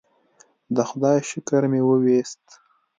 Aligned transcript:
د 0.75 0.77
خدای 0.89 1.17
شکر 1.29 1.63
مې 1.71 1.81
وویست. 1.85 2.43